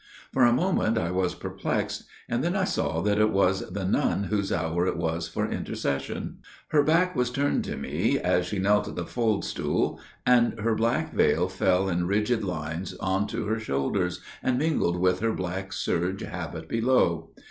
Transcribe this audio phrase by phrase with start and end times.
[0.33, 4.23] For a moment I was perplexed, and then I saw that it was the nun
[4.31, 6.39] whose hour it was for intercession.
[6.69, 11.13] Her back was turned to me as she knelt at the faldstool, and her black
[11.13, 16.21] veil fell in rigid lines on to her shoulders, and mingled with her black serge
[16.23, 17.29] habit below.